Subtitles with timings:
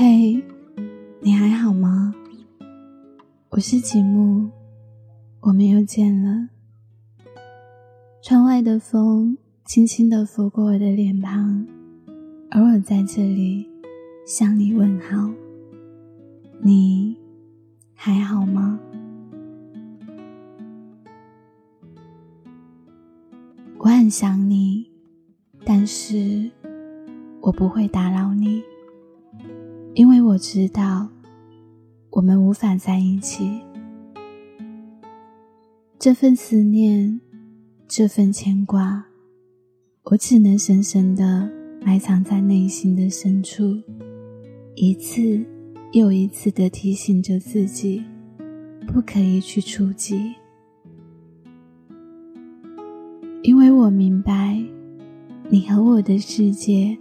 [0.00, 0.40] 嘿，
[1.18, 2.14] 你还好吗？
[3.48, 4.48] 我是吉木，
[5.40, 6.50] 我们又见了。
[8.22, 11.66] 窗外的风轻轻地拂过我的脸庞，
[12.48, 13.68] 而我在这里
[14.24, 15.28] 向你问好。
[16.60, 17.16] 你
[17.92, 18.78] 还好吗？
[23.78, 24.86] 我很想你，
[25.64, 26.48] 但是
[27.40, 28.62] 我不会打扰你，
[29.94, 31.08] 因为我知道
[32.10, 33.60] 我们无法在一起。
[35.98, 37.20] 这份思念，
[37.88, 39.04] 这份牵挂，
[40.04, 41.50] 我只能深深的
[41.84, 43.76] 埋藏在内心的深处，
[44.76, 45.44] 一次
[45.92, 48.04] 又一次的提醒着自己，
[48.86, 50.32] 不可以去触及。
[53.42, 54.62] 因为我明白，
[55.48, 56.96] 你和我的世界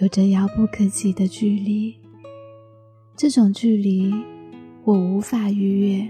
[0.00, 1.94] 有着遥不可及的距离。
[3.16, 4.12] 这种距离，
[4.84, 6.06] 我无法逾越。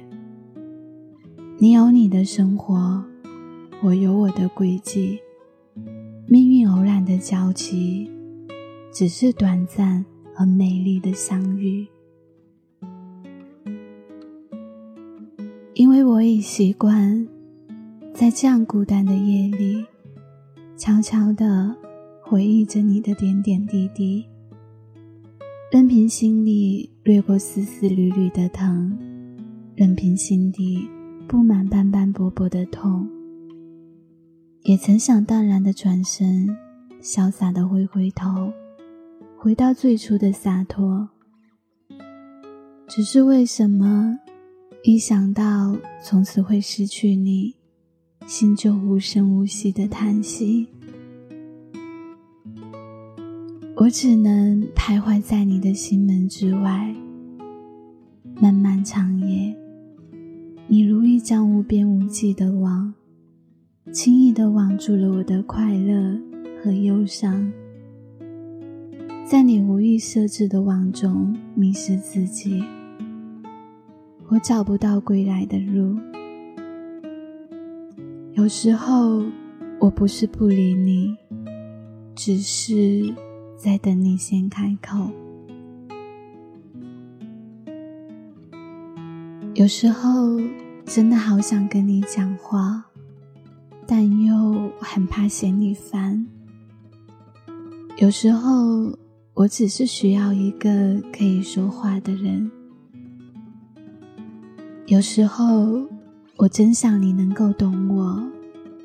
[1.56, 3.00] 你有你的生活，
[3.80, 5.16] 我有我的轨迹。
[6.26, 8.10] 命运偶然的交集，
[8.92, 10.04] 只是短暂
[10.36, 11.86] 而美丽的相遇。
[15.74, 17.24] 因为我已习惯。
[18.12, 19.84] 在这样孤单的夜里，
[20.76, 21.72] 悄悄地
[22.24, 24.26] 回忆着你的点点滴滴，
[25.68, 28.96] 任凭心里掠过丝丝缕缕的疼，
[29.74, 30.88] 任凭心底
[31.26, 33.08] 布满斑斑驳驳的痛，
[34.62, 36.56] 也曾想淡然的转身，
[37.02, 38.52] 潇洒的挥挥头，
[39.36, 41.08] 回到最初的洒脱。
[42.86, 44.16] 只是为什么，
[44.84, 47.56] 一想到从此会失去你？
[48.24, 50.68] 心就无声无息的叹息，
[53.78, 56.94] 我只能徘徊在你的心门之外。
[58.40, 59.54] 漫漫长夜，
[60.66, 62.94] 你如一张无边无际的网，
[63.92, 66.18] 轻易的网住了我的快乐
[66.62, 67.52] 和忧伤，
[69.26, 72.64] 在你无意设置的网中迷失自己，
[74.28, 75.94] 我找不到归来的路。
[78.32, 79.22] 有时候，
[79.78, 81.14] 我不是不理你，
[82.14, 83.14] 只是
[83.56, 85.10] 在等你先开口。
[89.54, 90.40] 有时候，
[90.84, 92.84] 真的好想跟你讲话，
[93.86, 96.26] 但又很怕嫌你烦。
[97.96, 98.96] 有时候，
[99.34, 102.50] 我只是需要一个可以说话的人。
[104.86, 105.86] 有时候。
[106.38, 108.22] 我真想你能够懂我，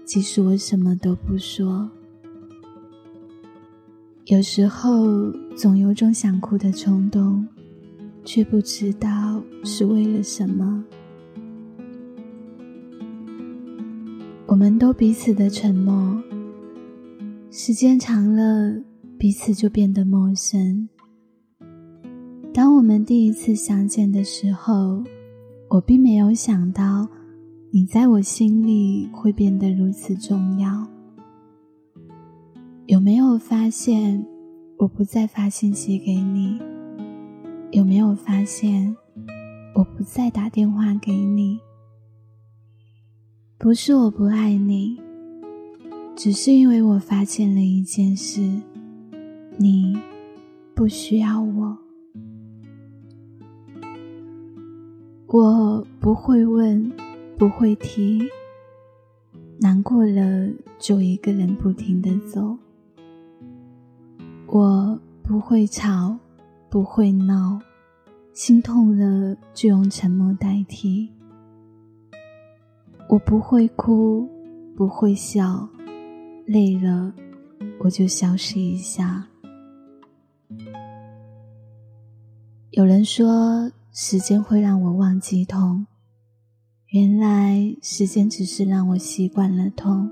[0.06, 1.92] 即使我什么都不说。
[4.32, 7.46] 有时候总有种想哭的冲动，
[8.24, 10.82] 却不知道是为了什么。
[14.46, 16.18] 我们都彼此的沉默，
[17.50, 18.82] 时间长了，
[19.18, 20.88] 彼此就变得陌生。
[22.54, 25.04] 当我们第一次相见的时候，
[25.68, 27.06] 我并没有想到。
[27.74, 30.88] 你在我心里会变得如此重要。
[32.92, 34.26] 有没有发现
[34.76, 36.60] 我不再发信息给你？
[37.72, 38.94] 有没有发现
[39.74, 41.58] 我不再打电话给你？
[43.58, 45.00] 不是我不爱你，
[46.18, 48.42] 只是因为我发现了一件事：
[49.56, 49.98] 你
[50.76, 51.78] 不需要我。
[55.28, 56.92] 我不会问。
[57.38, 58.22] 不会提，
[59.62, 62.58] 难过了就一个人不停的走。
[64.52, 66.14] 我不会吵，
[66.70, 67.58] 不会闹，
[68.34, 71.10] 心痛了就用沉默代替。
[73.08, 74.28] 我不会哭，
[74.76, 75.66] 不会笑，
[76.46, 77.14] 累了
[77.80, 79.26] 我就消失一下。
[82.72, 85.88] 有人说，时间会让我忘记痛。
[86.88, 90.12] 原来时间只是让我习惯了痛，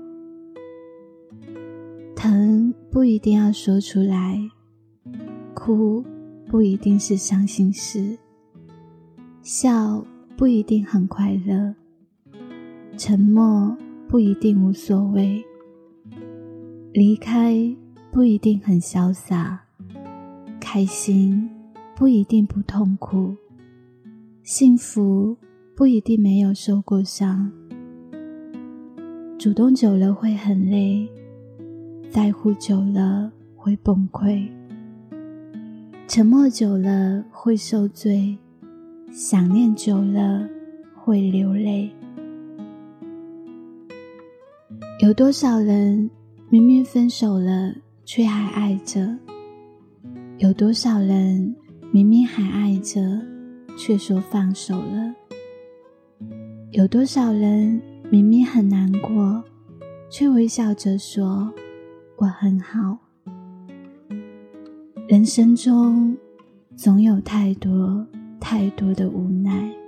[2.22, 4.38] 疼不一定要说出来，
[5.54, 6.04] 哭
[6.46, 8.14] 不一定是伤心事，
[9.40, 10.04] 笑
[10.36, 11.74] 不一定很快乐，
[12.98, 13.74] 沉默
[14.06, 15.42] 不一定无所谓，
[16.92, 17.56] 离开
[18.12, 19.58] 不一定很潇洒，
[20.60, 21.48] 开心
[21.96, 23.34] 不一定不痛苦，
[24.42, 25.34] 幸福。
[25.74, 27.50] 不一定没有受过伤，
[29.38, 31.08] 主动久了会很累，
[32.10, 34.44] 在乎久了会崩溃。
[36.08, 38.36] 沉默久了会受罪，
[39.12, 40.44] 想念久了
[40.92, 41.88] 会流泪。
[45.00, 46.10] 有多少人
[46.48, 47.72] 明明分手了，
[48.04, 49.16] 却还爱着？
[50.38, 51.54] 有多少人
[51.92, 53.00] 明明还爱着，
[53.78, 55.14] 却说放手了？
[56.72, 57.80] 有多少人
[58.10, 59.44] 明明很难过，
[60.10, 61.48] 却微笑着说
[62.20, 62.98] 我很好？
[65.08, 66.14] 人生中
[66.76, 68.06] 总有太多
[68.38, 69.79] 太多的无奈。